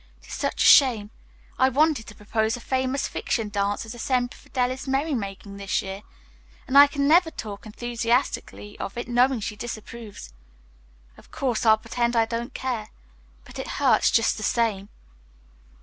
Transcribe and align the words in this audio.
It 0.19 0.25
is 0.29 0.33
such 0.33 0.63
a 0.63 0.65
shame. 0.65 1.11
I 1.59 1.69
wanted 1.69 2.07
to 2.07 2.15
propose 2.15 2.55
the 2.55 2.59
'Famous 2.59 3.07
Fiction' 3.07 3.49
dance 3.49 3.85
as 3.85 3.93
a 3.93 3.99
Semper 3.99 4.35
Fidelis 4.35 4.87
merry 4.87 5.13
making 5.13 5.57
this 5.57 5.83
year, 5.83 6.01
and 6.67 6.75
I 6.75 6.87
can 6.87 7.07
never 7.07 7.29
talk 7.29 7.67
enthusiastically 7.67 8.79
of 8.79 8.97
it 8.97 9.07
knowing 9.07 9.41
she 9.41 9.55
disapproves. 9.55 10.33
Of 11.17 11.29
course, 11.29 11.67
I'll 11.67 11.77
pretend 11.77 12.15
I 12.15 12.25
don't 12.25 12.55
care, 12.55 12.87
but 13.45 13.59
it 13.59 13.67
hurts, 13.77 14.09
just 14.09 14.37
the 14.37 14.41
same." 14.43 14.89